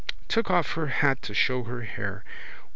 [0.27, 2.23] Took off her hat to show her hair.